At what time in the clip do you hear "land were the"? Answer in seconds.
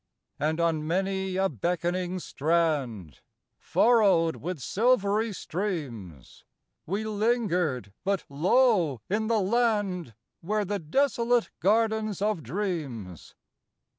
9.39-10.79